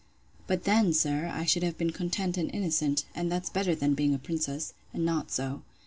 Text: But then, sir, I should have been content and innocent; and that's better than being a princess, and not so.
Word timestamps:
But 0.47 0.63
then, 0.63 0.93
sir, 0.93 1.29
I 1.31 1.45
should 1.45 1.61
have 1.61 1.77
been 1.77 1.91
content 1.91 2.35
and 2.35 2.49
innocent; 2.51 3.05
and 3.13 3.31
that's 3.31 3.51
better 3.51 3.75
than 3.75 3.93
being 3.93 4.15
a 4.15 4.17
princess, 4.17 4.73
and 4.95 5.05
not 5.05 5.29
so. 5.29 5.61